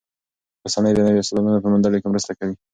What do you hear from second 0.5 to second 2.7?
رسنۍ د نویو استعدادونو په موندلو کې مرسته کوي.